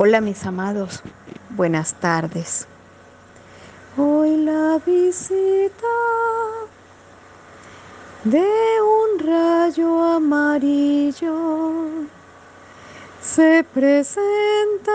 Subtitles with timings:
[0.00, 1.02] Hola mis amados,
[1.50, 2.68] buenas tardes.
[3.96, 5.88] Hoy la visita
[8.22, 8.46] de
[8.80, 11.88] un rayo amarillo
[13.20, 14.92] se presenta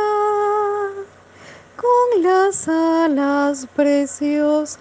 [1.76, 4.80] con las alas preciosas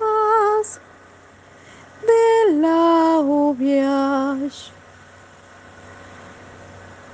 [2.00, 4.70] de la uviage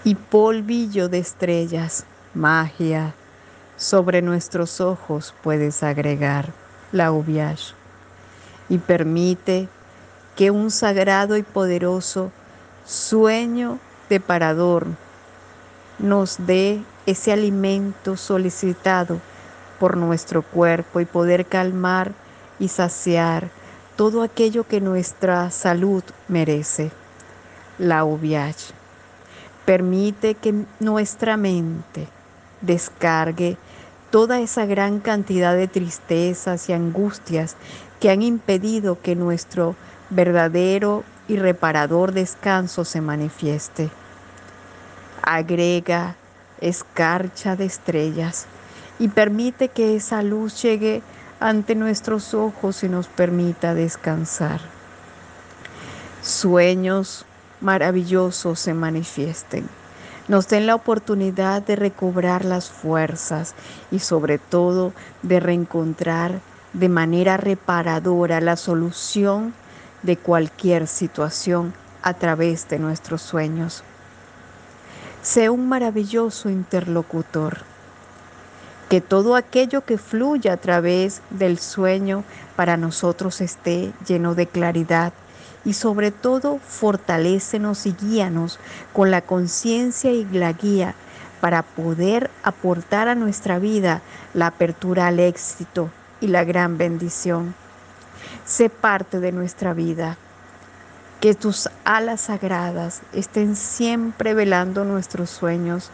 [0.04, 2.04] y polvillo de estrellas
[2.34, 3.14] magia.
[3.76, 6.52] Sobre nuestros ojos puedes agregar
[6.90, 7.74] la uviage
[8.68, 9.68] y permite
[10.36, 12.32] que un sagrado y poderoso
[12.84, 14.86] sueño de parador
[15.98, 19.20] nos dé ese alimento solicitado
[19.78, 22.12] por nuestro cuerpo y poder calmar
[22.58, 23.50] y saciar
[23.96, 26.90] todo aquello que nuestra salud merece.
[27.78, 28.72] La uviage
[29.64, 32.08] permite que nuestra mente
[32.60, 33.56] descargue
[34.10, 37.56] toda esa gran cantidad de tristezas y angustias
[38.00, 39.76] que han impedido que nuestro
[40.10, 43.90] verdadero y reparador descanso se manifieste.
[45.22, 46.16] Agrega
[46.60, 48.46] escarcha de estrellas
[48.98, 51.02] y permite que esa luz llegue
[51.38, 54.60] ante nuestros ojos y nos permita descansar.
[56.22, 57.26] Sueños
[57.60, 59.68] maravillosos se manifiesten
[60.28, 63.54] nos den la oportunidad de recobrar las fuerzas
[63.90, 66.40] y sobre todo de reencontrar
[66.74, 69.54] de manera reparadora la solución
[70.02, 73.82] de cualquier situación a través de nuestros sueños.
[75.22, 77.58] Sé un maravilloso interlocutor.
[78.88, 82.24] Que todo aquello que fluya a través del sueño
[82.56, 85.12] para nosotros esté lleno de claridad
[85.64, 88.58] y sobre todo fortalécenos y guíanos
[88.92, 90.94] con la conciencia y la guía
[91.40, 94.02] para poder aportar a nuestra vida
[94.34, 97.54] la apertura al éxito y la gran bendición.
[98.44, 100.16] Sé parte de nuestra vida.
[101.20, 105.90] Que tus alas sagradas estén siempre velando nuestros sueños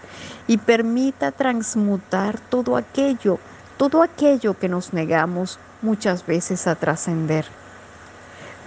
[0.47, 3.39] y permita transmutar todo aquello,
[3.79, 7.47] todo aquello que nos negamos muchas veces a trascender.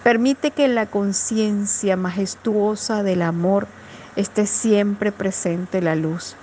[0.07, 3.68] Permite que la conciencia majestuosa del amor
[4.16, 6.38] esté siempre presente la luz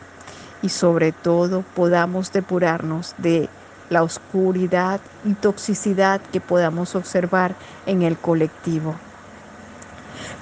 [0.60, 3.48] y sobre todo podamos depurarnos de
[3.88, 7.54] la oscuridad y toxicidad que podamos observar
[7.86, 8.96] en el colectivo.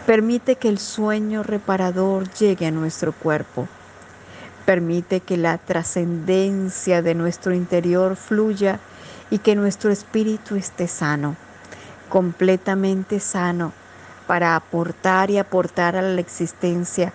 [0.05, 3.69] Permite que el sueño reparador llegue a nuestro cuerpo.
[4.67, 8.81] Permite que la trascendencia de nuestro interior fluya
[9.31, 11.37] y que nuestro espíritu esté sano
[12.13, 13.73] completamente sano
[14.27, 17.15] para aportar y aportar a la existencia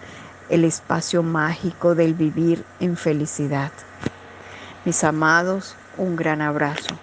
[0.50, 3.72] el espacio mágico del vivir en felicidad.
[4.86, 6.98] Mis amados, un gran abrazo.